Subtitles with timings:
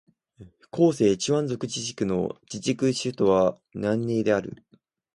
[0.75, 4.65] 広西チワン族自治区の自治区首府は南寧である